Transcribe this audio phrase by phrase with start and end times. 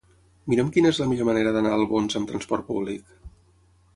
[0.51, 3.15] Mira'm quina és la millor manera d'anar a Albons amb trasport públic.